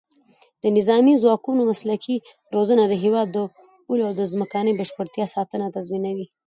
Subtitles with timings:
[0.63, 2.15] د نظامي ځواکونو مسلکي
[2.55, 3.37] روزنه د هېواد د
[3.85, 6.25] پولو او ځمکنۍ بشپړتیا ساتنه تضمینوي.